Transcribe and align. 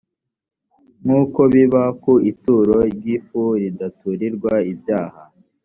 nk 1.03 1.09
uko 1.21 1.39
biba 1.53 1.83
ku 2.01 2.13
ituro 2.31 2.75
ry 2.93 3.05
ifu 3.15 3.41
ridaturirirwa 3.61 4.53
ibyaha 4.71 5.21